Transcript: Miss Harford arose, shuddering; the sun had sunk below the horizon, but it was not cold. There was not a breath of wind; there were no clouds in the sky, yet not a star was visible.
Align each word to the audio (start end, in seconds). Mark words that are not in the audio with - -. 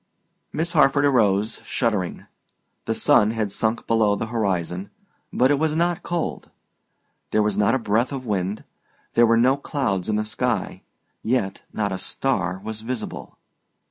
Miss 0.51 0.71
Harford 0.71 1.05
arose, 1.05 1.61
shuddering; 1.63 2.25
the 2.85 2.95
sun 2.95 3.29
had 3.29 3.51
sunk 3.51 3.85
below 3.85 4.15
the 4.15 4.25
horizon, 4.33 4.89
but 5.31 5.51
it 5.51 5.59
was 5.59 5.75
not 5.75 6.01
cold. 6.01 6.49
There 7.29 7.43
was 7.43 7.55
not 7.55 7.75
a 7.75 7.77
breath 7.77 8.11
of 8.11 8.25
wind; 8.25 8.63
there 9.13 9.27
were 9.27 9.37
no 9.37 9.57
clouds 9.57 10.09
in 10.09 10.15
the 10.15 10.25
sky, 10.25 10.81
yet 11.21 11.61
not 11.71 11.91
a 11.91 11.99
star 11.99 12.59
was 12.63 12.81
visible. 12.81 13.37